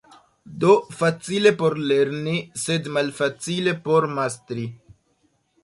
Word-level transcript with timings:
Do, 0.61 0.69
facile 1.01 1.51
por 1.59 1.75
lerni, 1.91 2.33
sed 2.63 2.89
malfacile 2.97 3.77
por 3.87 4.09
mastri. 4.17 4.69